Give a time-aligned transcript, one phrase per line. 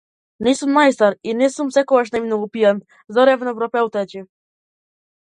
[0.45, 2.79] Не сум најстар и не сум секогаш најмногу пијан,
[3.15, 4.27] здодевно пропелтечив.